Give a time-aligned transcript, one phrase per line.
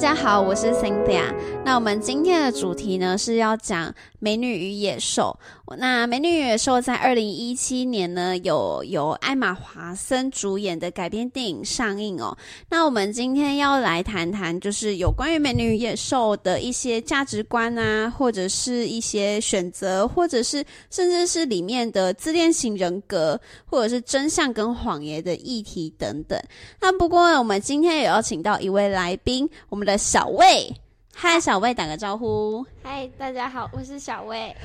[0.00, 1.24] 大家好，我是 Cynthia。
[1.62, 5.38] 那我们今天的主题呢是要讲《美女与野兽》。
[5.76, 12.34] 那《美女与野兽》在二零一七年呢有由艾玛华森主演的改编电影上映哦。
[12.70, 26.40] 那我们今天要来谈谈，就是有关于《美女与野兽》的一些价值观啊，或者是一些选择，或者是甚至是里面的自恋型人格，或者是真相跟谎言的议题等等。
[26.80, 30.72] 那不过我们今天也要请到一位来宾，我们的的小魏。
[31.12, 32.64] 嗨，小魏，打个招呼。
[32.80, 34.56] 嗨，大家好，我是小魏。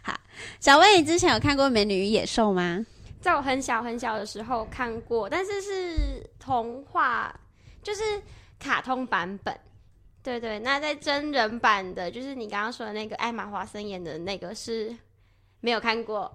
[0.00, 0.16] 好，
[0.60, 2.86] 小魏，你之前有看过《美女与野兽》吗？
[3.20, 7.34] 在我很小很小的时候看过，但是是童话，
[7.82, 8.02] 就是
[8.60, 9.58] 卡通版本。
[10.22, 14.96] 对对，那在真人版的，就是你刚刚说的那个艾玛华森演的那个是
[15.58, 16.32] 没有看过。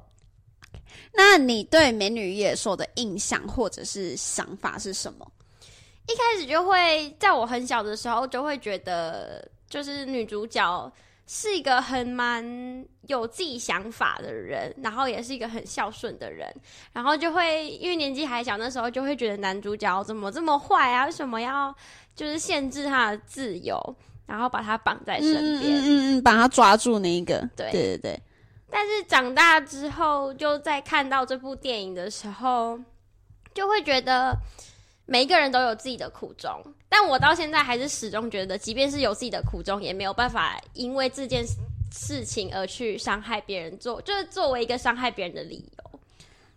[1.14, 5.26] 那你对《美女与野兽》的印象或者是想法是什么？
[6.10, 10.92] 一开始就会在我很小的时候就会觉得，就是女主角
[11.28, 12.44] 是一个很蛮
[13.08, 16.52] 有自己想法的人，然后也是一个很孝顺的人，
[16.92, 21.06] 然后就会因为年纪还小，那时候就会觉得男主角怎么这么坏啊？
[21.06, 21.74] 为什么要
[22.16, 23.80] 就是限制他的自由，
[24.26, 28.20] 然后把他绑在身边，嗯嗯嗯，把他抓住那一个，对对对对。
[28.72, 32.80] 但是长大之后，就在看到这部电影的时候，
[33.54, 34.36] 就会觉得。
[35.10, 41.44] 每一个人都有自己的苦衷，但我到现在还是始终觉得，即便是有自己的苦衷，也没有办法因为这件
[41.92, 46.00] 事情而去伤害别人，做就是作为一个伤害别人的理由。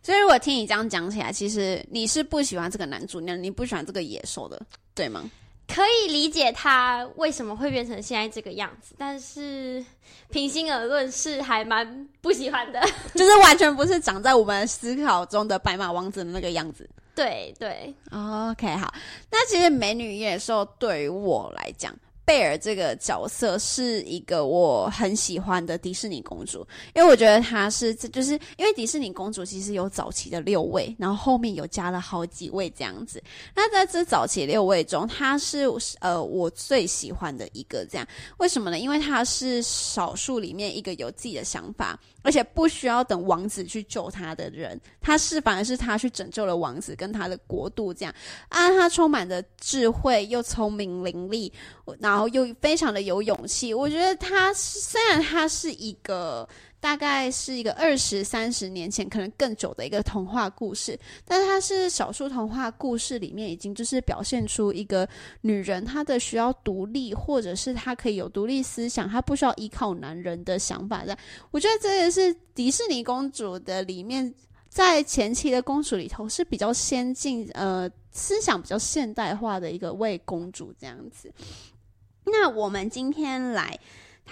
[0.03, 4.61] 所以，我听你这样讲起来，其实你是不喜欢这个男主，你你不喜欢这个野兽的，
[4.95, 5.31] 对吗？
[5.69, 9.83] 可以理解他为什么会变成现在这个样子，但是
[10.29, 12.81] 平心而论，是还蛮不喜欢的，
[13.15, 16.87] 就是完全不是长在我们思考中的白马王子的那个样子。
[17.15, 18.93] 对对，OK，好。
[19.31, 33.23] 那其实《美女野兽》对于我来讲，贝尔这个角色是一个我很喜欢的迪士尼公主，因为我觉得她是，就是因为迪士尼公主其实有早期的六位，然后后面有加了好几位这样子。
[33.55, 35.67] 那在这早期六位中，她是
[36.01, 37.85] 呃我最喜欢的一个。
[37.91, 38.07] 这样
[38.39, 38.79] 为什么呢？
[38.79, 41.99] 因为她是少数里面一个有自己的想法。
[42.23, 48.15] 而且不需要等王子去救他的人，他是反而是他去拯救了王子跟他的国度，这样
[48.49, 51.53] 啊，他充满着智慧又聪明伶俐，
[51.99, 53.75] 然后又非常的有勇气。
[53.75, 56.49] 我觉得他虽然他是一个。
[56.83, 65.09] 大概是一个二十三十年前，可能更久的一个童话故事，但是它是少数童话故事里面已经就是表现出一个
[65.43, 71.05] 女人她的需要独立，或者是她可以有独立思想，她不需要依靠男人的想法。
[71.05, 71.17] 在
[71.53, 74.35] 我觉得这个是迪士尼公主的里面，
[74.69, 81.33] 在前期的公主里头是比较先进，呃，思想比较现代化的一个位公主这样子。
[82.25, 83.79] 那我们今天来。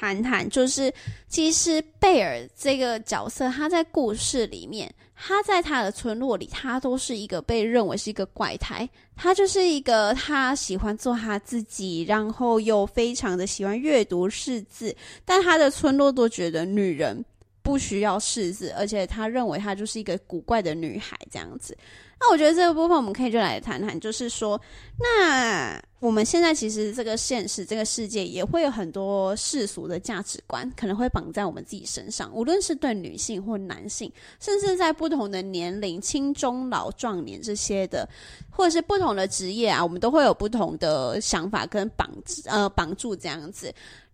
[0.00, 0.90] 谈谈，就是
[1.28, 8.88] 其实贝尔这个角色，他在故事里面，他在他的村落里，他都是一个被认为是一个怪胎。
[9.14, 14.96] 他就是一个他喜欢做他自己，然后又非常的喜欢阅读识字，
[15.26, 17.22] 但他的村落都觉得女人
[17.70, 21.76] 不需要识字，而且他认为她就是一个古怪的女孩这样子。
[22.18, 24.60] 那我觉得这个部分我们可以就来谈谈，就是说，
[24.98, 38.06] 那我们现在其实这个现实这个世界也会有很多世俗的价值观，可能会绑在我们自己身上，无论是对女性或男性，甚至在不同的年龄，青中老壮年这些的，
[38.50, 42.10] 或者是不同的职业啊，我们都会有不同的想法跟绑
[42.46, 43.72] 呃绑住这样子。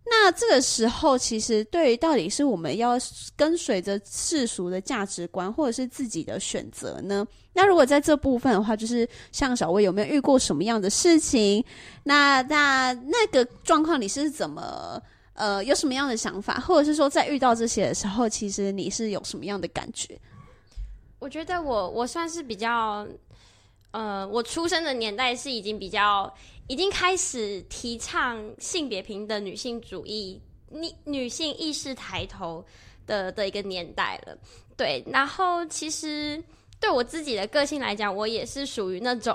[0.08, 2.92] 那这个时候，其实对于到底是我们要
[3.34, 7.26] 跟随着世俗的价值观，或者是自己的选择呢？
[7.52, 11.64] 那如果在这部分的话，就是像小薇有没有遇过什么样的事情？
[12.04, 15.02] 那那那个状况你是怎么
[15.34, 20.16] 呃有什么样的想法，或者是说在遇到这些的时候，其实你是有什么样的感觉？
[21.18, 23.04] 我觉得我我算是比较
[23.90, 26.32] 呃，我出生的年代是已经比较。
[26.68, 32.64] 已经开始提倡性别平等、女性主义、女女性意识抬头
[33.06, 34.36] 的的一个年代了。
[34.76, 36.42] 对，然后其实
[36.80, 39.34] 对我自己的个性来讲，我也是属于那种，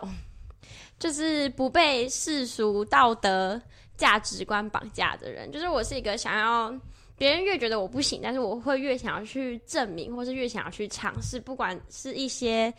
[1.00, 3.62] 就是不被世俗道德
[3.96, 5.52] 价值观绑架的人。
[5.52, 6.74] 就是我是一个想要
[7.18, 12.74] 别人越觉得我不行，但是我会越想要去证明，或是越想要去尝试，不管是一些。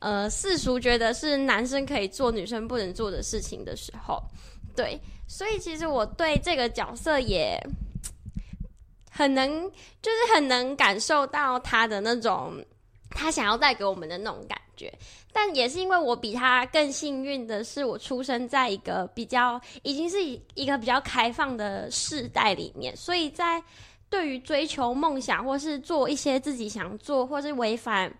[0.00, 4.20] 呃，世俗觉得是男生可以做，女生不能做的事情的时候，
[4.74, 4.98] 对，
[5.28, 7.58] 所以其实我对这个角色也
[9.10, 9.70] 很能，
[10.02, 12.64] 就是很能感受到他的那种
[13.10, 14.92] 他想要带给我们的那种感觉。
[15.32, 20.16] 但也是因为我比他更幸运的是，我出生在一个比较已经是
[20.54, 23.62] 一个比较开放的世代里面，所以在
[24.08, 28.12] 对于追求梦想或是做一些自己想做或是违反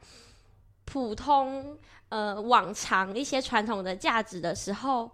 [0.91, 1.77] 普通
[2.09, 5.11] 呃往常一些传统的价值的时候，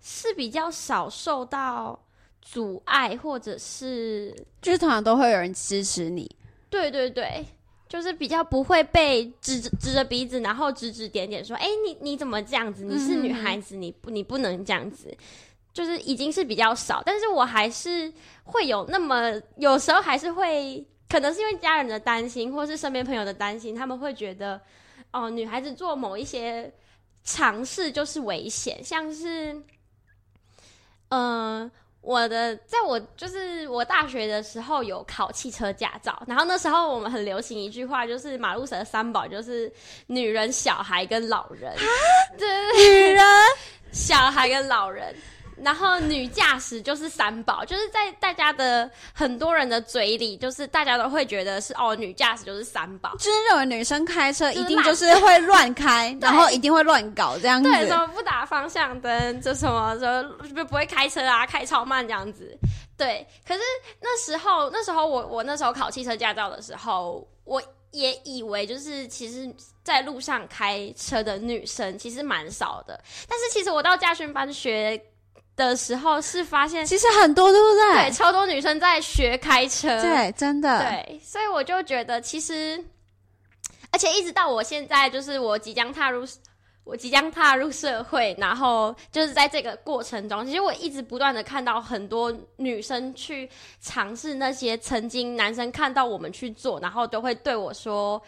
[0.00, 1.98] 是比较少受到
[2.42, 6.28] 阻碍，或者是就是通常都会有人支持你。
[6.68, 7.46] 对对对。
[7.88, 12.84] 就是比较不会被指指着鼻子，然后指指点点说：“哎，你你怎么这样子？
[12.84, 15.12] 你是女孩子，你不你不能这样子。”
[15.74, 18.12] 就是已经是比较少，但是我还是
[18.44, 24.60] 会有那么有时候还是会，可能是因为家人的担心，或是身边朋友的担心，他们会觉得
[25.12, 26.72] 哦，女孩子做某一些
[27.24, 29.56] 尝试就是危险，像是
[31.08, 31.70] 嗯。
[32.02, 39.70] 我的，在我就是我大学的时候有考汽车驾照，然后那时候我们很流行一句话，就是马路蛇的三宝就是
[40.06, 41.76] 女人、小孩跟老人。
[42.38, 42.48] 对，
[42.78, 43.22] 女人、
[43.92, 45.14] 小孩跟老人。
[45.62, 62.58] 然后女驾驶就是三宝，就是在大家的很多人的嘴里，就是大家都会觉得是哦，女驾驶就是三宝，就是认为女生开车一定就是会乱开， 然后一定会乱搞这样子，对，什么不打方向灯，就什么说不不会开车啊，开超慢这样子。
[62.96, 63.60] 对，可是
[64.00, 67.62] 那时候那时候我我那时候考汽车驾照的时候，我
[67.92, 69.50] 也以为就是其实
[69.82, 75.02] 在路上开车的女生其实蛮少的，但是其实我到驾训班学。
[75.66, 78.04] 的时候是发现，其实很多对不对？
[78.04, 82.82] 对，超多女生在学开车，对，真的，对，所以我就觉得，其实，
[83.92, 86.26] 而且一直到我现在，就是我即将踏入，
[86.84, 93.48] 我即将踏入社会，然后就是在这个过程中，其实我一直不断的看到很多女生去
[93.80, 98.20] 尝试那些曾经男生看到我们去做，然后都会对我说。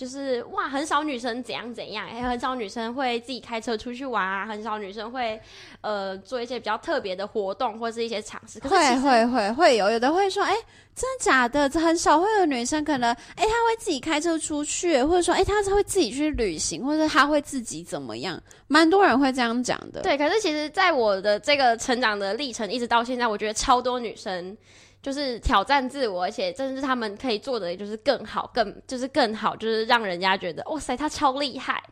[0.00, 5.38] 就是哇，很少女生怎样怎样，也很少女生会自己开车出去玩啊，很少女生会
[5.82, 8.58] 呃做一些比较特别的活动或是一些尝试。
[8.60, 10.54] 会会会会有，有的会说，哎，
[10.94, 11.68] 真的假的？
[11.68, 18.42] 这很少会有女生可能，哎，她会自己开车出去，或者说，哎，她是会自己去旅行，或者她会自己怎么样？
[18.68, 20.00] 蛮多人会这样讲的。
[20.00, 24.56] 对，可是其实，在我的这个成长的历程一直到现在，我觉得超多女生。
[25.02, 31.82] 就是挑战自我，而且真的是他们可以做的，就是更好，更就是更好，就是让人家觉得哇塞，他超厉害。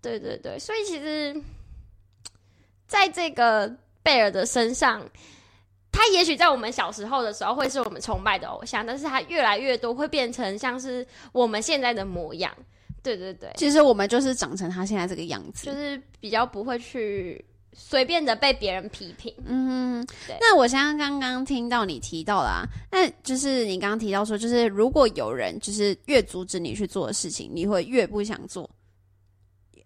[0.00, 1.34] 对对对，所以其实
[2.86, 3.68] 在这个
[4.02, 5.02] 贝尔的身上，
[5.90, 12.54] 他也许在我们小时候的时候会是我们崇拜的偶像，但是他越来越多会变成像是我们现在的模样。
[13.02, 17.44] 对对对，其实我们就是长成他现在这个样子，就是比较不会去。
[17.78, 20.36] 随便的被别人批评，嗯，对。
[20.40, 28.68] 那我刚刚刚听到你提到啦，那就是你刚刚提到说，就是如果有人就是越阻止你去做的事情，你会越不想做，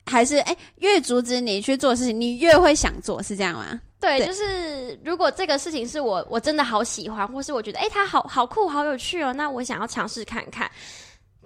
[0.06, 3.78] 还是哎越阻止你去做事情，你越会想做，是这样吗？
[4.00, 10.70] 对，就是如果这个事情是我我真的好喜欢，或是我觉得哎它好好酷好有趣哦，那我想要尝试看看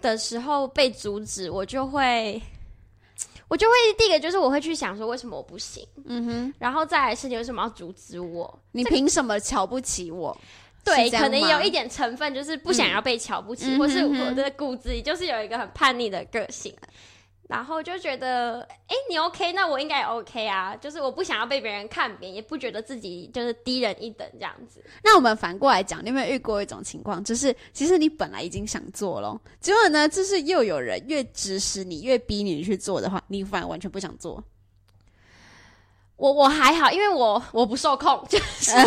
[0.00, 2.40] 的时候被阻止，我就会。
[3.48, 8.58] 我就会第一个就是我会去想说为什么我不行，嗯哼，然后再来是你为什么要阻止我？
[8.72, 10.36] 你凭什么瞧不起我？
[10.84, 16.74] 对，可能有一点成分就是不想要被瞧不起，或是我的骨子里就是有一个很叛逆的个性。
[17.46, 20.74] 然后就觉得，哎，你 OK，那我应该也 OK 啊。
[20.76, 24.82] 就是我不想要被别人看扁，也不觉得自己就是低人一等这样子。
[25.02, 34.42] 那我们反过来讲，你有没有遇过一种情况，就是其实你本来已经想做了，结果呢，就是又有人越指使你，越逼你去做的话，你反而完全不想做。
[36.16, 38.84] 我我还好，因为我我不受控， 就是啊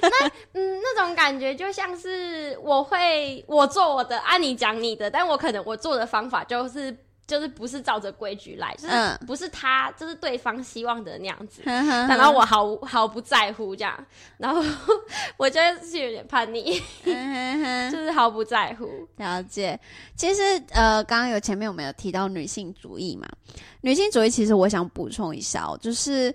[0.00, 6.96] 那嗯那种感觉就像是我会我做我的，按你讲你的，但我可能我做的方法就是。
[7.26, 11.62] 就是不是照着规矩来，就是不是他，就是对方希望的那样子。
[11.64, 14.06] 然后我毫毫不在乎这样，
[14.38, 14.62] 然后
[15.36, 18.88] 我觉得是有点叛逆，就是毫不在乎。
[19.16, 19.78] 了解。
[20.14, 23.28] 其实呃，刚刚有前面我们有提到女性主义嘛，
[23.80, 26.34] 女性主义其实我想补充一下哦，就是。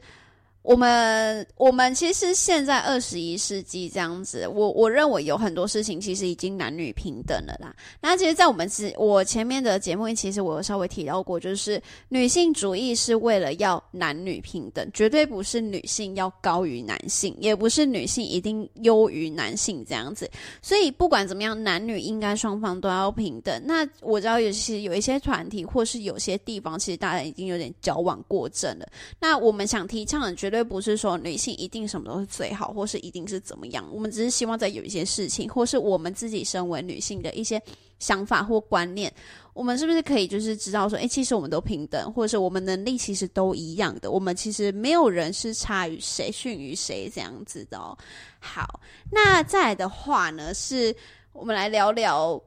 [0.64, 7.76] 我们我们其实现在二十一世纪这样子，我我认为有很多事情其实已经男女平等了啦。
[8.00, 20.30] 那其实，在我们之我前面的节目，其实我有稍微提到过，就是女性主义是为了要男女平等，绝对不是女性要高于男性，也不是女性一定优于男性这样子。
[20.62, 23.60] 所以不管怎么样，男女应该双方都要平等。
[23.66, 28.88] 那我知道，有些有一些团体或是有些地方，其实大家已经有点矫枉过正了。
[29.20, 33.88] 那我们想提倡的，绝绝对不是说女性一定什么都是最好，或是一定是怎么样。
[33.90, 37.62] 我们只是希望在有一些事情，或是我们自己身为女性的一些
[38.00, 39.10] 想法或观念，
[39.54, 44.12] 我们是不是可以就是知道说，哎，其实我们都平等，或者是我们能力其实都一样的。
[44.12, 47.78] 我们其实没有人是差于谁、逊于谁这样子的。
[47.78, 47.98] 哦。
[48.42, 50.94] 好，那再来的话呢，是
[51.32, 52.38] 我们来聊聊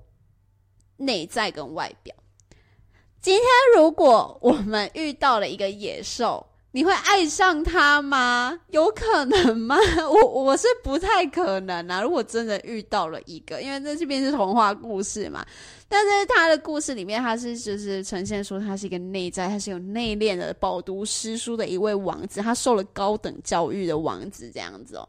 [0.98, 2.14] 内在跟外表。
[3.22, 3.44] 今天
[3.74, 8.58] 如果我们遇到了一个野兽，你会爱上他吗？
[8.70, 9.76] 有可能吗？
[10.10, 12.02] 我我是不太可能啊。
[12.02, 15.46] 如果真的遇到了一个，因为这这边是童话故事嘛，
[15.88, 25.08] 但是他的故事里面，他是就是呈现出他是一个内在，他是有内敛的饱读诗书的一位王子，他受了高等教育的王子这样子哦。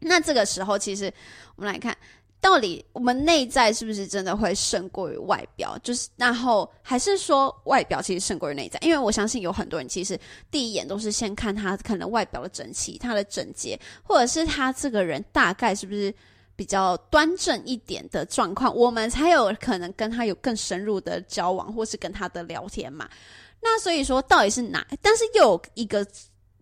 [0.00, 1.10] 那这个时候，其实
[1.56, 1.96] 我们来看。
[2.42, 5.78] 到底我们内在是不是真的会胜过于外表？
[5.78, 8.80] 就是然后还是说外表其实胜过于内在？
[8.82, 10.18] 因为我相信有很多人其实
[10.50, 16.12] 第一眼都是先看他可能外表的整齐、他的整洁，或者是他这个人大概是不是
[16.56, 23.08] 比较端正一点的状况，我们才有可能跟他有更深入的交往，或是跟他的聊天嘛。
[23.60, 24.84] 那所以说，到底是哪？
[25.00, 26.04] 但是又有一个。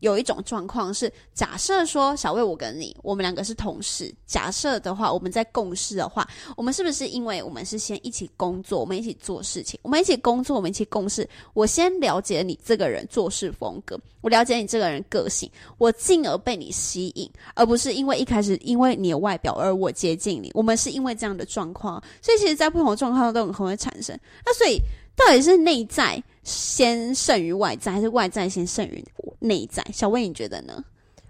[0.00, 4.12] 有一种状况是，假设说小魏，我跟你，我们两个是同事。
[4.26, 11.28] 假设的话，我们在共事的话，我们是不是因为我们是先一起工作，我们一起做事情，我们一起工作，我们一起共事？
[11.54, 20.50] 我先了解你这个人做事风格，我了解你这个人个性，我进而被你吸引，而不是因为一开始因为你的外表而我接近你。
[20.54, 24.18] 我们是因为这样的状况，所以其实，在不同的状况都很可能会产生。
[24.44, 24.80] 那所以，
[25.20, 26.22] 到底是内在？
[26.42, 29.04] 先胜于外在，还是外在先胜于
[29.38, 29.84] 内在？
[29.92, 30.82] 小魏，你觉得呢？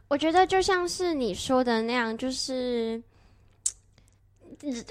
[0.08, 3.02] 我觉得就像是你说的那样，就是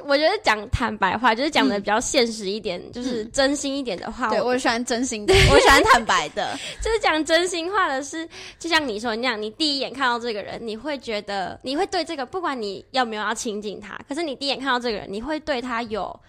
[0.05, 4.29] 我觉得讲坦白话，就是讲的比较现实一点， 就是真心一点的话。
[4.29, 8.27] 对我喜欢真心的， 我喜欢坦白的，就是讲真心话的是，
[8.59, 16.19] 就像你说那样，你第一眼看到这个人，你会觉得你会对这个，不管你要没有要亲近他，可是你第一眼看到这个人，你会对他有。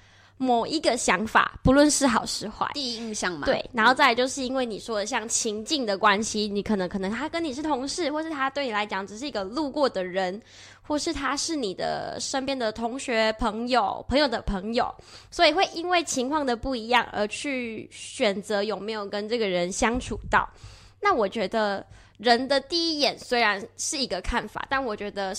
[0.42, 3.44] 某一个想法，不论是好是坏，第一印象嘛。
[3.44, 10.40] 对，然后再来就是因为你说的像情境的关系，你可能可能他跟你是同事，或是他对你来讲只是一个路过的人，
[10.80, 14.90] 或是他是你的身边的同学、朋友、朋友的朋友，
[15.30, 20.48] 所以会因为情况的不一样而去选择有没有跟这个人相处到。
[21.02, 21.84] 那我觉得
[22.16, 25.34] 人的第一眼虽然是一个看法，但我觉得。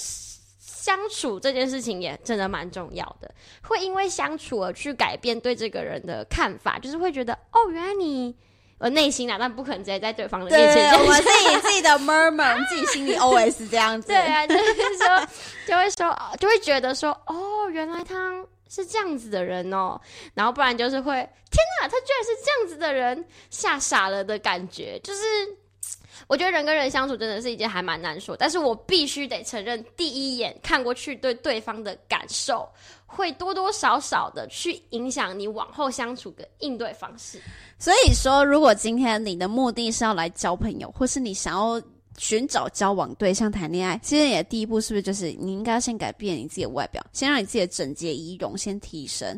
[0.82, 8.36] 相处这件事情也真的蛮重要的，会因为相处而去改变对这个人的看法，就是会觉得哦，原来你
[8.80, 15.28] 呃内心啊，但不可能直接在对方的面前，我自己 自己的 murmur， 自己心里 OS 这样子，对啊，就是说
[15.68, 20.02] 就会说，就会觉得说哦，原来他是这样子的人哦，
[20.34, 25.22] 然后不然就是会天哪，他居然是这样子的人，吓傻了的感觉，就是。
[26.32, 32.66] 我觉得人跟人相处真的是一件还蛮难说，但是我必须得承认，第一眼看过去对对方的感受，
[33.06, 37.38] 会多多少少的去影响你往后相处的应对方式。
[37.78, 41.82] 所以说，如果今天你的目的是要来交朋友，或是你想要
[42.18, 49.38] 寻找交往对象谈恋爱，其实你的第一步是不是就是你应该先改变你自己的外表，先让你自己的整洁仪容先提升。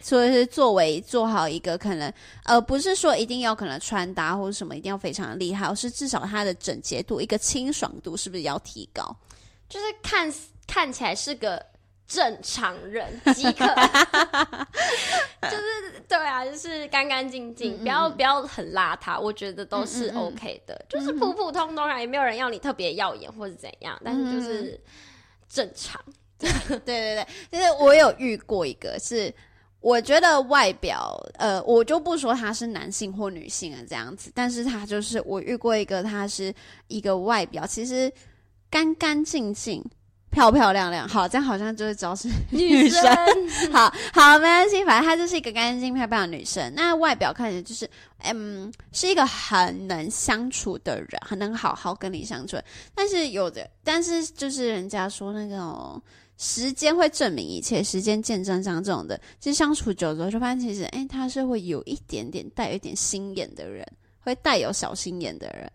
[0.00, 2.12] 所以是作为做好一个可能，
[2.44, 9.14] 呃，不是说一定要可能穿搭或者什么一定要非常的厉害，而是至少它的整洁度、一个清爽度是不是要提高？
[9.68, 10.32] 就是看
[10.66, 11.64] 看起来是个
[12.08, 13.66] 正常人即可，
[15.48, 24.80] 就是对啊，就是干干净净，不要不要很邋遢，我觉得都是 OK 的，就是普普通通啊，也没有人要你特别耀眼或者怎样，但是就是
[25.48, 26.02] 正常。
[26.36, 29.32] 对 对对，就是我有遇过一个是。
[29.80, 36.54] 我觉得外表，呃，我就不说他是男性或女性啊，这样子，但是他就是我遇过一个，他是
[36.88, 38.12] 一个外表其实
[38.68, 39.82] 干干净净、
[40.30, 43.02] 漂漂亮亮，好，这样好像就是只要是女生，
[43.72, 46.70] 好好没关系，反正她就是一个干干净净、漂漂亮的女生。
[46.76, 52.58] 那外表看起来就是，嗯，是一个很能相处的人，很能好好跟你相处。
[52.94, 55.98] 但是有的，但是就是人家说那个。
[56.42, 63.86] 时间会证明一切，时间见证像这种的，其实相处久了就发现，其实哎，他是会有一点点带有一点心眼的人，
[64.20, 65.70] 会带有小心眼的人。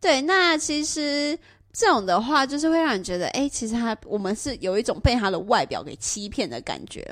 [0.00, 1.38] 对，那其实
[1.72, 7.06] 这种的话，就是会让人觉得，哎，其实他我们是有一种被他的外表给欺骗的感觉。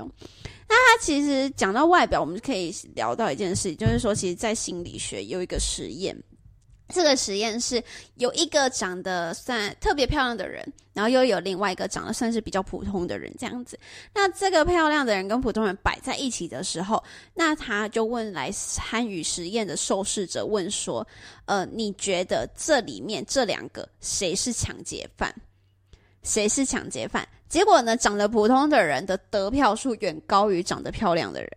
[0.68, 6.16] 那他其实讲到外表，我们就可以聊到一件事情，就是说，其实，在心理学有一个实验。
[6.88, 7.82] 这个实验是
[8.14, 13.78] 有一个长得算特别漂亮的人，然后又有另外一个长得算是比较普通的人，这样子。
[14.14, 17.02] 那这个漂亮的人跟普通人摆在一起的时候，
[17.34, 21.06] 那他就问来参与实验的受试者问说
[21.46, 25.34] ：“呃，你觉得这里面这两个谁是抢劫犯？
[26.22, 31.50] 谁是抢劫犯？”结果呢，长得普通的人的得票数远高于长得漂亮的人。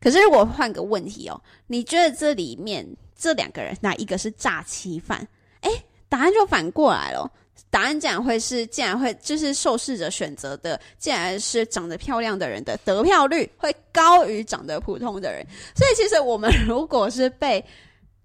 [0.00, 2.86] 可是如果换个问题哦，你觉得这里面？
[3.16, 5.26] 这两个人哪一个是诈欺犯？
[5.60, 5.70] 哎，
[6.08, 7.30] 答案就反过来了。
[7.70, 15.44] 答案竟然会是，竟然会就是受试者选择的，竟然是长得漂亮的人的得票率会高于长得普通的人。
[15.74, 17.62] 所以其实我们如果是被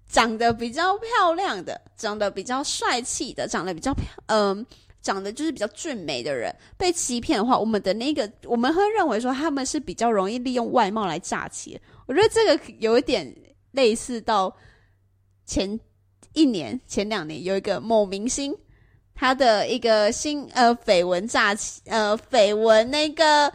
[0.08, 4.64] 长得比较漂亮的、长得比较帅气的、长得比较漂嗯，
[5.02, 11.78] 长得就是比较俊美的人被欺骗的话，我们的那个我们会认为说他们是比较容易利用外貌来诈欺。
[12.06, 13.34] 我觉得这个有一点
[13.72, 14.54] 类似到。
[15.44, 15.78] 前
[16.32, 18.56] 一年、前两年有一个某明星，
[19.14, 23.52] 他的一个新呃绯闻炸起呃绯闻那个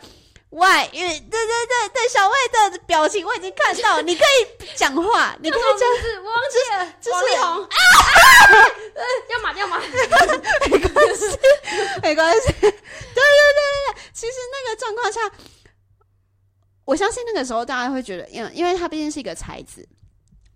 [0.52, 2.36] 外遇，对对对对，小魏
[2.72, 5.90] 的表情我已经看到，你可以讲话，你可以讲，
[6.24, 6.78] 我忘记了，
[7.12, 7.70] 王力宏啊
[8.96, 9.82] 啊，要嘛要嘛，
[10.70, 11.26] 没关系，
[12.04, 13.62] 没关系，对对对对
[13.94, 15.20] 对，其实那个状况下，
[16.86, 19.88] 我相信那个时候大家会觉得，因为因为他毕竟是一个才子。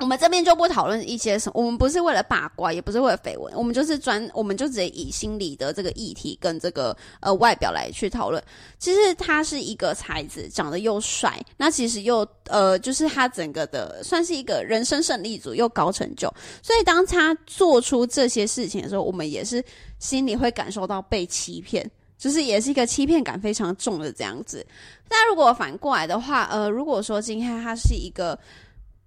[0.01, 8.43] 我们这边就不讨论一些什么，我们不是为了八卦，也不是为了绯闻，我们就是专，我们就直接以心理的这个议题跟这个呃外表来去讨论。
[8.79, 16.27] 其实他是一个才子，长得又帅，那其实又呃，就是他整个的算是一个人生胜利组，又高成就。
[16.63, 19.63] 所以当他做出这些事情的时候，我们也是
[19.99, 24.65] 心里会感受到被欺骗，就是也是一个欺骗感非常重的这样子。
[25.07, 28.35] 那如果反过来的话，呃，如果说今天他是一个。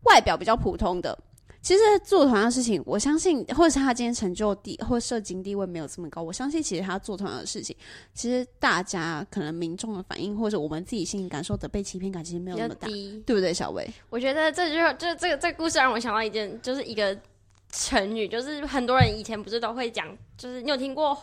[0.04, 1.18] 外表比较普通的，
[1.60, 7.74] 其实做同样的事情，我相信，或者是他今天成就地或社经地位没有这么高，我相信其实他做同样的事情，
[8.12, 12.86] 其实大家可能民众的反应，或者我们自己心里感受的被欺骗感，其实没有那么大，
[13.24, 13.52] 对不对？
[13.54, 17.16] 小薇，我觉得这就就这个这个故事让我想到一件，就是一个
[17.72, 20.06] 成语，就是很多人以前不是都会讲，
[20.36, 21.16] 就是你有听过？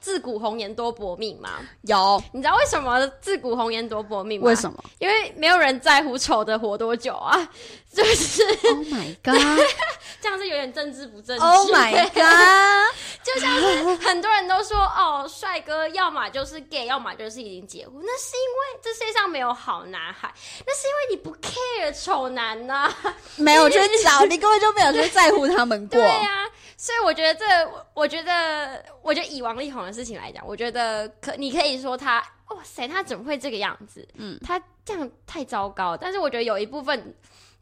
[0.00, 1.50] 自古红颜多薄命吗？
[1.82, 4.46] 有，你知道为什么自古红颜多薄命吗？
[4.46, 4.84] 为什么？
[4.98, 7.48] 因为没有人在乎丑的活多久啊！
[7.90, 9.60] 就是 Oh my God，
[10.20, 11.44] 这样是有点政治不正确。
[11.44, 12.94] Oh my God，
[13.34, 17.94] 就像是很多人都说哦，帅哥要么就是 gay，要么就是已经结婚。
[18.02, 20.32] 那是因为这世界上没有好男孩，
[20.66, 22.92] 那是因为你不 care 丑男呐，
[23.36, 25.98] 没有去找，你根本就没有去在乎他们过。
[26.00, 26.48] 对呀。
[26.80, 27.44] 所以我觉得这，
[27.92, 32.18] 我觉得，我觉得以王力宏的事情来讲，我觉得可你可以说他，
[32.50, 34.06] 哇塞，他怎么会这个样子？
[34.14, 35.96] 嗯，他这样太糟糕。
[35.96, 37.12] 但是我觉得有一部分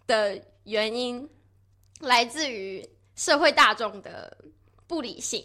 [0.07, 1.26] 的原因
[2.00, 4.37] 来自于社会大众的
[4.87, 5.44] 不理性，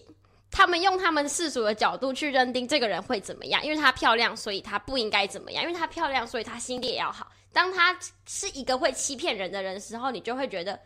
[0.49, 7.31] 他们用他们世俗的角度去认定这个人会怎么样，因为她漂亮，所以她不应该怎么样，因为她漂亮，所以她心地也要好。
[7.51, 10.79] 当她是一个会欺骗人的人的时候，你就会觉得。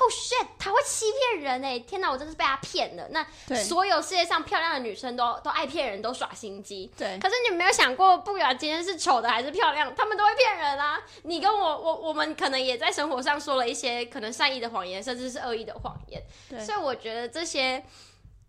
[0.00, 0.46] Oh shit！
[0.58, 1.78] 他会欺骗人哎！
[1.78, 3.06] 天哪，我真是被他骗了。
[3.10, 3.24] 那
[3.54, 6.90] 所有世界上漂亮的女生都都爱骗人，都耍心机。
[6.96, 7.18] 对。
[7.20, 11.00] 可是你没有想过，不管今天是丑的还是漂亮，他们都会骗人啊！
[11.24, 16.22] 你跟我，我我们可能也在生活上说了一些可能善意的谎言，甚至是恶意的谎言。
[16.48, 16.58] 对。
[16.58, 17.84] 所以我觉得这些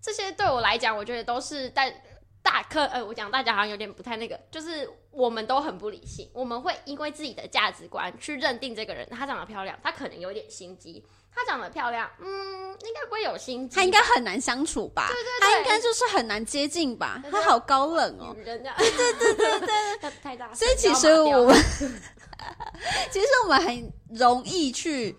[0.01, 1.93] 这些对我来讲，我觉得都是但
[2.41, 2.85] 大课。
[2.85, 11.05] 呃，我讲大家好像有点不太那个，就是我们都很不理性，我们会因为自己的价值观去认定这个人，她长得漂亮，她可能有点心机。
[11.35, 13.75] 她长得漂亮，嗯，应该不会有心机。
[13.75, 15.07] 她应该很难相处吧？
[15.09, 17.21] 对对对，她应该就是很难接近吧？
[17.31, 18.35] 她好高冷哦。
[18.35, 20.53] 对对对对对， 太大。
[20.53, 21.55] 所以其实我们，
[23.11, 25.15] 其实我们很容易去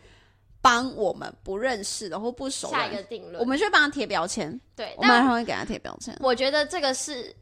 [0.60, 4.58] 帮我们不认识的或不熟下一个定论，我们去帮他贴标签。
[4.76, 6.16] 对，我们很会给他贴标签。
[6.20, 7.34] 我觉得这个是。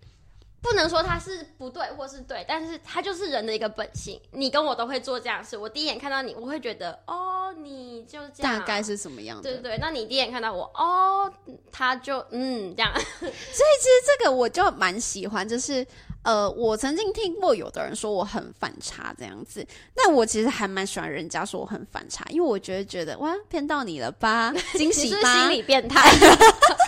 [0.63, 4.21] 不能说他是不对或是对，但是他就是人的一个本性。
[4.31, 5.57] 你跟我都会做这样的事。
[5.57, 8.61] 我第一眼看到你，我会觉得哦，你就这样。
[8.61, 9.43] 大概是什么样的？
[9.43, 9.79] 对对对。
[9.79, 11.31] 那你第一眼看到我，哦，
[11.73, 12.93] 他就嗯这样。
[12.95, 15.85] 所以其实这个我就蛮喜欢，就是
[16.23, 19.67] 呃，我曾经听过有的人说我很反差这样子。
[19.97, 26.09] 那我其实还蛮喜欢人家说我很反差，因为我觉得觉得哇，骗到你了吧，惊喜吧，心理变态。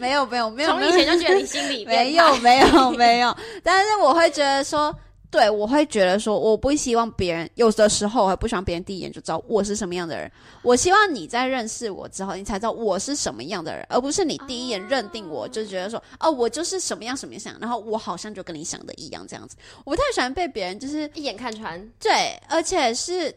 [0.00, 4.94] 没有没有没有，从以前就觉得你心里没有没有没有， 但是我会觉得说，
[5.30, 10.30] 对我会觉得说，我不希望别人有的时候，我不希望别人第一眼就知道我是什么样的人。
[10.62, 19.56] 我希望你在认识我之后，你才知道我是什么样的人，而不是你第一眼认定我就觉得说，哦，我就是什么样什么样，然后我好像就跟你想的一样这样子。
[19.84, 21.80] 我不太喜欢被别人就是一眼看穿。
[22.00, 23.32] 对，而且是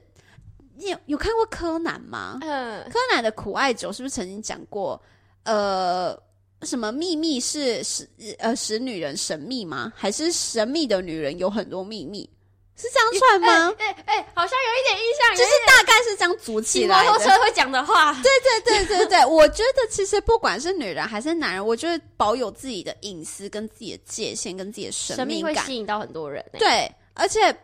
[0.75, 2.39] 你有有看过柯南吗？
[2.41, 4.99] 嗯，柯南的苦艾酒是不是曾经讲过？
[5.43, 6.17] 呃，
[6.65, 8.07] 什么秘密是使
[8.39, 9.91] 呃使女人神秘吗？
[9.95, 12.29] 还是神秘的女人有很多秘密？
[12.75, 13.75] 是这样串吗？
[13.77, 17.11] 哎哎，好像有一点印象，就是大概是这样组起来的。
[17.11, 26.43] 摩托车会讲的话，对对对对对， 我觉得其实不管是女人还是男人，我觉得保有自己的隐私、跟自己的界限、跟自己的神秘感，会吸引到很多人。
[26.57, 27.55] 对，而且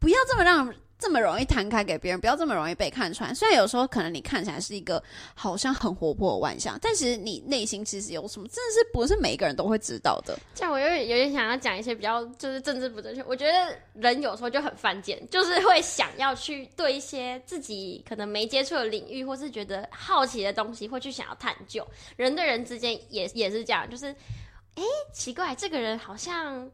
[0.00, 0.74] 不要这么让。
[0.98, 3.32] 这么容易摊开给别人，不要这么容易被看穿。
[3.34, 5.02] 虽然有时候可能你看起来是一个
[5.34, 10.36] 好像很活泼的外向，但其实你内心其实有什么，真的是不是每一个人都会知道的。
[10.54, 13.22] 这样我有点有点想要讲一些比较就是政治不正确。
[13.24, 21.86] 我觉得人有时候就很犯贱，就是会想要去对一些自己可能没接触的领域，或是觉得好奇的东西，会去想要探究。
[22.16, 24.06] 人对人之间也也是这样，就是
[24.74, 24.82] 哎，
[25.12, 26.68] 奇怪，这个人好像。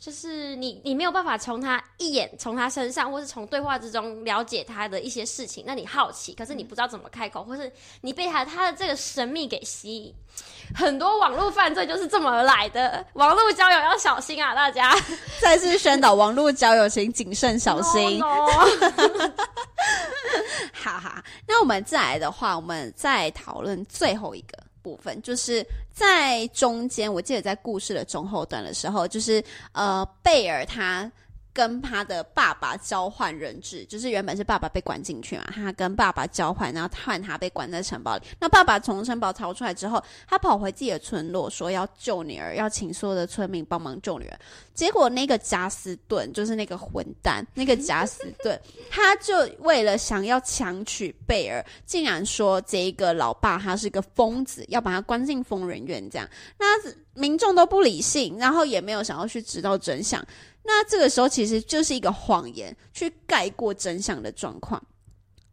[0.00, 5.64] 就是你，你没有办法从他一眼从他身上，或是从对话之中了解他的一些事情。
[5.66, 7.70] 那你好奇，可是你不知道怎么开口，或是
[8.02, 10.14] 你被他他的这个神秘给吸引。
[10.72, 13.04] 很多网络犯罪就是这么而来的。
[13.14, 14.94] 网络交友要小心啊，大家！
[15.40, 18.20] 再次宣导网络交友，请谨慎小心。
[20.72, 24.67] 哈哈， 那我们再来的话，我们再讨论最后一个。
[24.82, 31.10] 部分就是在中间，我记得在故事的中后段的时候，就是呃，贝尔他。
[31.58, 38.22] 跟他的爸爸交换人质，就是原本是爸爸被关进去嘛，他跟爸爸交换，然后换他被关在城堡里。
[38.38, 44.38] 那爸爸从城堡逃出来之后，他跑回自己的村落，说要救女儿，要请所有的村民帮忙救女儿。
[44.72, 48.56] 结果那个加斯顿，就是那个混蛋，那个加斯顿，
[48.88, 56.08] 他就为了想要强娶贝尔，竟然说这一个老爸他是个疯子，要把他关进疯人院。
[56.08, 56.66] 这样，那
[57.14, 60.24] 民众都不理性，然后也没有想要去知道真相。
[60.68, 64.80] 那这个时候其实就是一个谎言，去盖过真相的状况。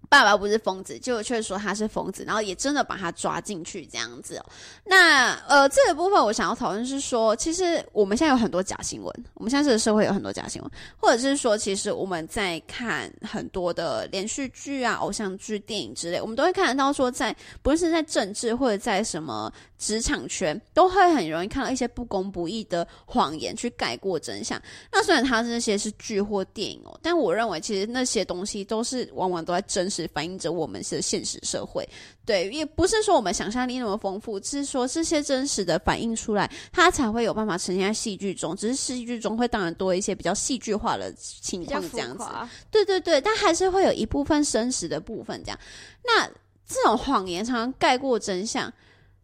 [0.09, 4.41] 爸爸不是疯子，就却说他是疯子，然后也真的把他抓进去这样子。
[4.83, 24.61] 那呃，这个部分我想要讨论是说，其实我们现在有很多假新闻，我们现在这个社会有很多假新闻，或者是说，其实我们在看很多的连续剧啊、偶像剧、电影之类，我们都会看得到说，在不论是在政治或者在什么职场圈，都会很容易看到一些不公不义的谎言去盖过真相。
[24.91, 29.94] 那虽然它这些是剧或电影哦，但我认为其实那些东西都是往往都在真实。
[30.13, 31.87] 反映着我们是现实社会，
[32.25, 38.55] 对，也不是说我们想象力那么丰富，只是说这些真实的反映出来，它才会有办法呈现在戏剧中。
[38.55, 42.25] 只是戏剧中会当然多一些比较戏剧化的情况，这样子。
[42.69, 45.41] 对对对，但还是会有一部分真实的部分。
[45.43, 45.59] 这样，
[46.03, 46.27] 那
[46.67, 48.71] 这种谎言常常盖过真相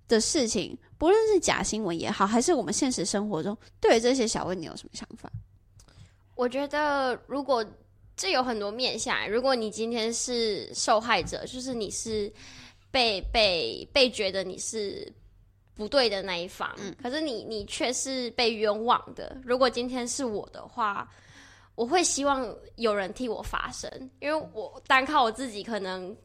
[0.08, 5.30] 的事情，不论是假新闻也好，还是我们现实生活中，对于这些小问题有什么想法？
[6.36, 7.66] 我觉得如果。
[8.22, 9.28] 这有很多面向。
[9.28, 12.32] 如果你今天是受害者，就是你是
[12.92, 15.12] 被被被觉得你是
[15.74, 19.36] 不对的那一方，可是你你却是被冤枉的。
[19.44, 21.12] 如果今天是我的话，
[21.74, 26.16] 我会希望有人替我发声，因为我单靠我自己可能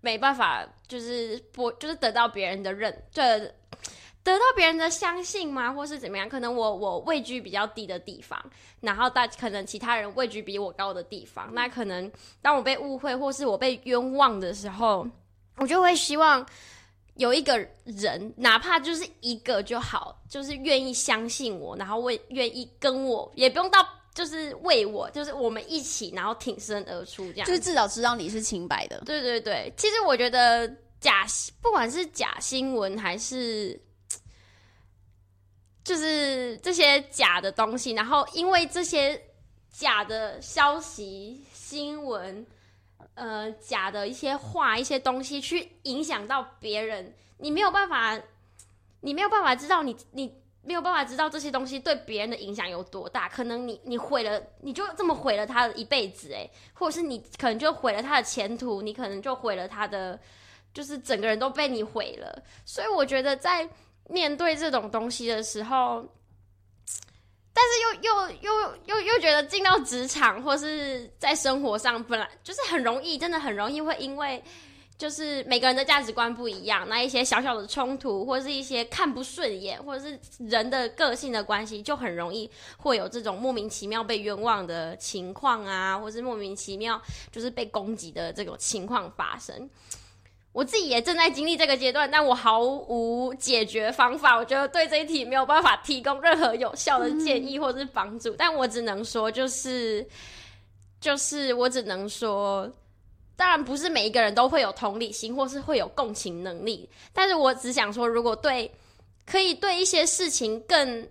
[0.00, 3.54] 没办法，就是不就是得到别人的认这。
[4.24, 6.28] 得到别人的相信吗，或是怎么样？
[6.28, 8.40] 可能我我位居比较低的地方，
[8.80, 15.04] 然后大可能其他人位居比我高的地方，那可能当我被误会或是我被冤枉的时候，
[15.56, 16.46] 我就会希望
[17.16, 29.02] 有一个人，哪怕就是一个就好，就是愿意相信我，然后为愿意跟我，也不用到就是为我，就是我们一起，然后挺身而出，这样就是至少知道你是清白的。
[29.04, 30.68] 对对对，其实我觉得
[31.00, 31.26] 假
[31.60, 33.76] 不管是假新闻还是。
[35.84, 39.20] 就是这些假的东西，然后因为这些
[39.68, 42.46] 假的消息、新闻，
[43.14, 48.16] 呃，假的一些话、一些东西，去影响到别人，你没有办法，
[49.00, 53.28] 你没有办法知道你，你没有办法知道这些东西对别人的影响有多大。
[53.28, 60.20] 可能你，你毁了，你就这么毁了他的一辈子，诶，或者是你可能就毁了他的前途，你可能就毁了他的，
[60.72, 62.40] 就是整个人都被你毁了。
[62.64, 63.68] 所以我觉得在。
[64.12, 66.06] 面对这种东西的时候，
[67.54, 74.42] 但是又又又又又觉得进到职场或是在生活上，本来就是很容易，真的很容易会因为
[74.98, 89.68] 就是每个人的价值观不一样，那一些小小的冲突，或是一些看不顺眼，或者是人的个性的关系，就很容易会有这种莫名其妙被冤枉的情况啊，或是莫名其妙就是被攻击的这种情况发生。
[90.52, 94.36] 我自己也正在经历这个阶段，但我毫无解决方法。
[94.36, 98.34] 我觉得对这一题没有办法提供任何有效的建议或者是帮助。
[98.36, 100.06] 但我只能说，就是，
[101.00, 102.70] 就是我只能说，
[103.34, 106.86] 当然不是每一个人都会有同理心，或是会有共情能力。
[107.14, 108.70] 但是我只想说，如果对
[109.24, 111.08] 可以对一些事情更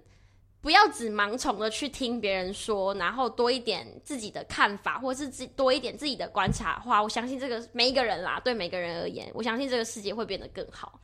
[0.62, 11.00] 不要只盲从的去听别人说，然后多一点自己的看法，或是自多一点自己的观察的话，我相信这个每一个人啦，对每个人而言，我相信这个世界会变得更好。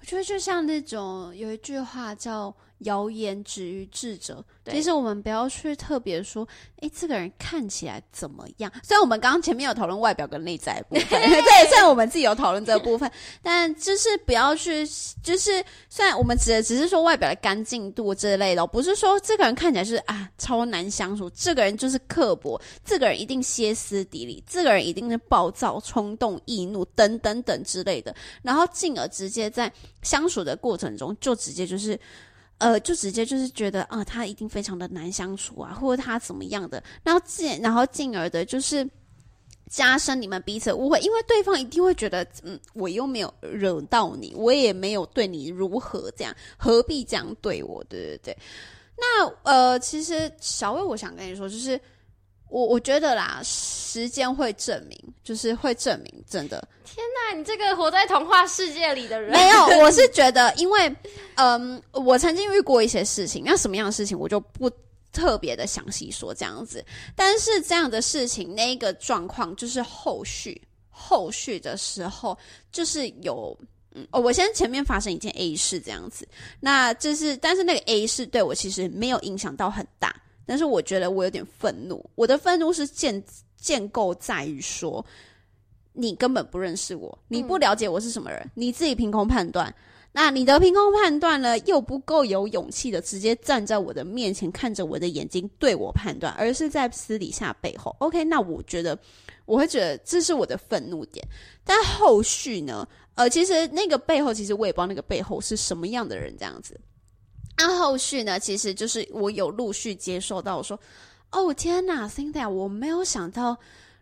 [0.00, 2.54] 我觉得就像那种有一句话叫。
[2.84, 6.46] 谣言止于智者，其实我们不要去特别说，
[6.80, 8.72] 哎，这个人看起来怎么样？
[8.82, 13.10] 虽然我们刚刚前面有讨论外表跟内在的部分， 对，虽然我们自己有讨论这个部分，
[13.42, 14.86] 但就是不要去，
[15.22, 31.98] 就是虽然我们指的只是说外表的干净度之类的哦，不是说这个人看起来是啊超难相处，这个人就是刻薄，这个人一定歇斯底里，这个人一定是暴躁、冲动、易怒等等等之类的，然后进而直接在相处的过程中就直接就是。
[32.64, 38.88] 呃，就直接就是觉得啊、他一定非常的难相处啊，或者他怎么样的，然后进然后进而的就是
[39.68, 47.84] 加深你们彼此误会，因为对方一定会觉得，嗯，我又没有惹到你，我也没有对你如何这样，何必这样对我？
[47.84, 48.38] 对对对。
[48.96, 51.78] 那呃，其实小薇，我想跟你说，就是
[52.54, 56.68] 我我觉得啦，时间会证明，就是会证明，真的。
[56.84, 60.96] 天哪你这个活在童话世界里的人，没有，我是觉得， 因为
[61.34, 64.70] 嗯，我曾经遇过一些事情，那什么样的事情我就不
[65.12, 66.84] 特别的详细说这样子。
[67.16, 72.38] 但是这样的事情，那一个状况就是后续后续的时候，
[72.70, 73.58] 就是有。
[73.96, 76.26] 嗯，哦，我先前面发生一件 A 事这样子，
[76.58, 80.14] 那就是，但是那个 A 事对我其实没有影响到很大，
[80.46, 83.22] 但是我觉得我有点愤怒，我的愤怒是建
[83.56, 85.04] 建构在于说，
[85.92, 89.74] 你根本不认识我，你不了解我是什么人，你自己凭空判断。
[90.16, 97.96] 那你的凭空判断呢，又不够有勇气的直接站在我的面前，看着我的眼睛对我判断，而是在私底下背后。
[97.98, 98.96] OK，那我觉得
[99.44, 101.26] 我会觉得这是我的愤怒点。
[101.64, 106.80] 但后续呢，呃，其实那个背后，其实我也不知道那个背后是什么样的人这样子。
[107.56, 110.78] 那后续呢，其实就是我有陆续接受到我说，
[111.30, 113.56] 哦天哪，Cynthia，我没有想到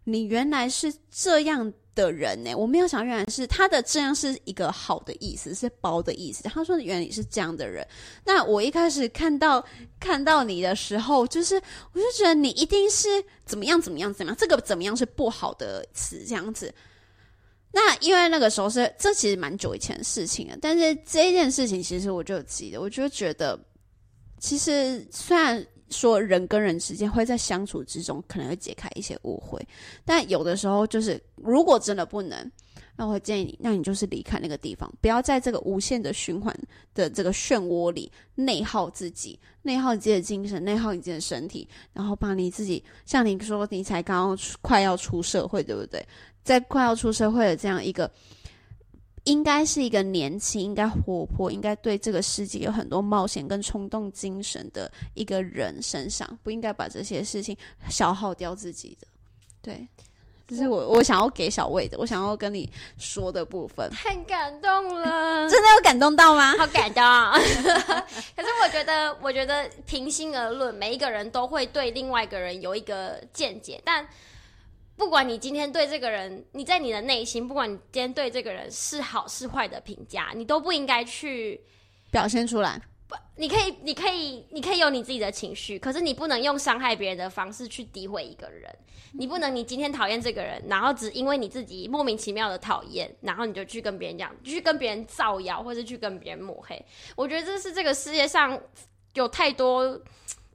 [0.04, 6.42] 你原来是这样的人呢，我没有想到原来是他的这样是一个好的意思，是包的意思。
[6.44, 7.86] 他说原来是这样的人，
[8.24, 9.62] 那我一开始看到
[10.00, 11.56] 看到你的时候，就是
[11.92, 16.72] 我就觉得你一定是怎么样怎么样怎么样，这个怎么样是不好的词这样子。
[17.72, 23.58] 那因为那个时候是这其实蛮久以前的事情了，但是这一件事情其实我就记得，我就觉得
[24.38, 29.60] 其实虽然说人跟人之间会在相处之中可能会解开一些误会，
[30.04, 32.50] 但有的时候就是如果真的不能，
[32.96, 36.54] 那我建议你，那你就是离开那个地方，不要在这个无限的循环
[36.94, 46.06] 的这个漩涡里内耗自己，内耗你自己的精神，内耗你自己的身体，然后把你自己像你说你才刚刚快要出社会，对不对？
[46.42, 48.10] 在快要出社会的这样一个，
[49.24, 57.56] 应该是一个年轻、应该活泼、应该对这个世界有很多冒险跟冲动精神的一个人身上，不应该把这些事情
[57.88, 59.06] 消耗掉自己的。
[59.62, 59.86] 对，
[60.48, 63.88] 这是我我想要给小魏的，我想要跟你说的部分。
[63.90, 66.56] 太感动了， 真的有感动到吗？
[66.58, 67.02] 好感动。
[68.34, 74.04] 可是我觉得，我觉得平心而论，每一个人都会对另外一个人有一个见解，但
[75.02, 81.60] 不管你今天对这个人，你在你的内心，不管你今天对这个人是好是坏的评价，你都不应该去
[82.12, 82.80] 表现出来。
[83.08, 88.72] 不你可以，你可以，你可以有你自己的情绪，可是你不能用伤害别人的方式去诋毁一个人。
[89.14, 96.80] 你不能，你今天讨厌这个人，然后只因为你自己莫名其妙的讨厌，然后你就去跟别人讲，去跟别人造谣，或是去跟别人抹黑。
[97.16, 98.56] 我觉得这是这个世界上
[99.14, 100.00] 有太多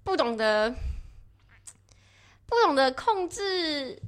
[0.06, 0.74] 不懂得、
[2.46, 4.02] 不懂得控制、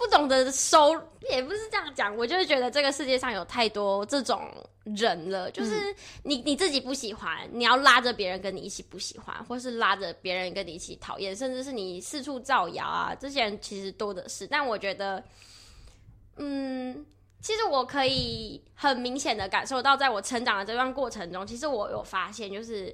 [0.00, 0.98] 不懂得收，
[1.30, 2.16] 也不是这样讲。
[2.16, 4.50] 我就是觉得这个世界上有太多这种
[4.84, 14.46] 人了，就是你你自己不喜欢，你要拉着别人跟你一起不喜欢，或是拉着别人跟你一起讨厌，甚至是你四处造谣啊，这些人其实多的是。
[14.46, 15.22] 但我觉得，
[16.36, 17.04] 嗯，
[17.42, 22.86] 其实我可以很明显的感受到，在我成长的这段过程中，其实我有发现，就是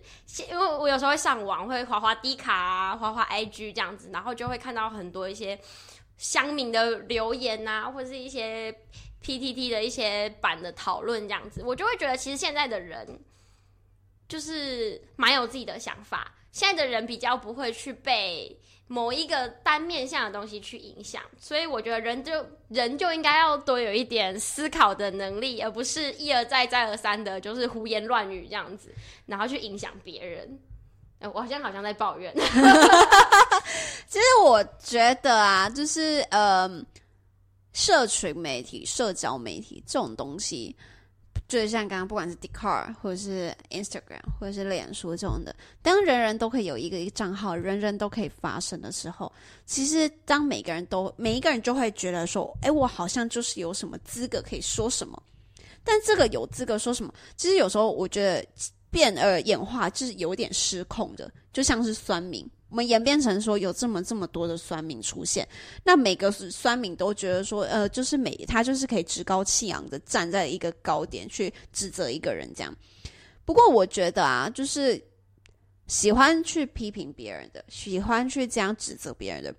[0.51, 5.57] 因为我有时候会上网，会滑滑 D 卡啊，滑滑 IG 这样子，然后就会看到很多一些
[6.16, 8.74] 乡民的留言呐、或者是一些
[9.22, 13.20] PTT 的一些版的讨论这样子，我就会觉得，其实现在的人
[14.29, 28.94] 就是蛮有自己的想法，现在的人比较不会去被某一个单面向的东西去影响，所以我觉得人就人就应该要多有一点思考的能力，而不是一而再再而三的，就是胡言乱语这样子，
[29.26, 30.59] 然后去影响别人。
[31.33, 32.33] 我好像好像在抱怨，
[34.16, 36.83] 其实我觉得啊，就是呃，
[37.74, 40.74] 社群媒体、社交媒体这种东西，
[41.46, 49.31] 就是像刚刚不管是 d c a r 或者是 Instagram 或者是脸书这种的，当人人都可以有一个一个账号，人人都可以发声的时候，
[49.66, 55.22] 其实当每个人都每一个人就会觉得说，哎，我好像就是有什么资格可以说什么。
[55.85, 57.12] 但这个有资格说什么？
[57.37, 58.42] 其实有时候我觉得
[58.90, 62.50] 变而演化就是有点失控的，就像是酸民。
[62.68, 65.46] 我们演变成说有这么这么多的酸民出现，
[65.85, 72.74] 那每个酸民都觉得说，呃，就是每他就是可以趾高气扬的站在一个高点去指责一个人这样。
[73.44, 75.00] 不过我觉得啊，就是
[75.87, 79.55] 喜欢去批评别人的，喜欢去这样指责别人的，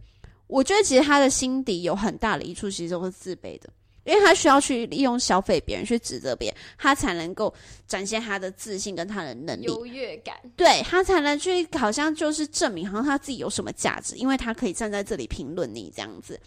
[0.47, 3.69] 我觉得其实他的心底有很大的一处其实都是自卑的。
[4.07, 7.53] 因为他需要去利用消费别人去指责别人，他才能够
[7.85, 10.35] 展现他的自信跟他的能力、优越感。
[10.55, 16.39] 对他才能去好像就是证明好像他自己有什么价值，因为他可以站在这里评论你这样子。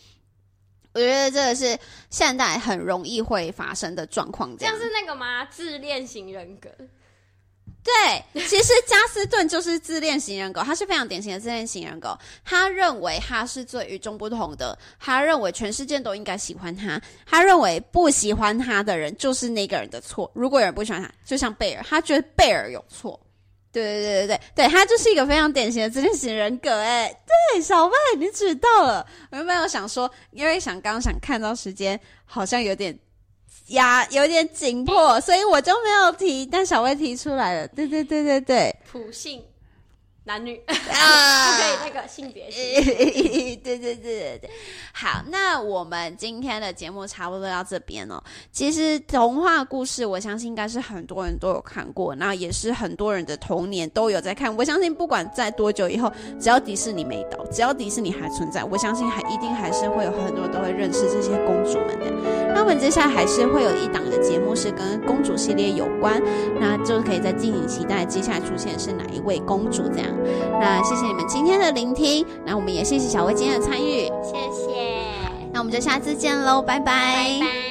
[0.92, 5.44] 我觉得这个是现代很容易会发生的状况，这样是那个吗？
[5.44, 6.68] 自恋型人格。
[7.82, 12.16] 对，其实加斯顿就是自恋型人格，他是非常典型的自恋型人格。
[12.44, 20.30] 他认为他是最与众不同的，他认为全世界都应该喜欢他，他认为不喜欢他的人就是那个人的错。
[20.34, 23.18] 如果有人不喜欢他，就像贝尔，他觉得贝尔有错。
[23.72, 26.80] 对对对对对对，他就是一个非常典型的自恋型人格。
[26.80, 27.08] 哎，
[27.54, 29.06] 对，小贝，你知道了。
[29.30, 32.98] 我原本有想说，因为想刚想看到时间，好像有点。
[33.70, 37.68] 压有点紧迫，所以我就没有提，但小薇提出来了。
[37.68, 39.44] 对对对对对，普性。
[40.24, 40.68] 男女啊，
[41.56, 42.62] 不可以那个性别性。
[42.84, 44.50] 对对对对对，
[45.00, 48.22] 好，那我们今天的节目差不多到这边了。
[48.52, 54.54] 其实童话故事，我相信应该是很多人都有看过，那也是很多人的童年都有在看。
[54.58, 62.12] 我相信不管在多久以后，只要迪士尼没倒，只要迪士尼还存在，我相信还一定还是会有很多人都会认识这些公主们的。
[62.52, 66.22] 那我们接下来还是会有一档的节目是跟公主系列有关，
[66.60, 70.08] 那就可以再敬请期待接下来出现是哪一位公主这样。
[70.60, 74.59] 那谢谢你们今天的聆听，那我们也谢谢小薇今天的参与，谢谢，
[75.60, 77.69] 我们就下次见喽，拜拜。